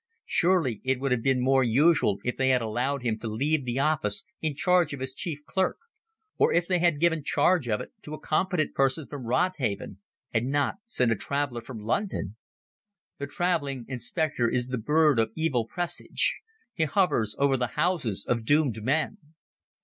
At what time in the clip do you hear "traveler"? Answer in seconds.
11.15-11.61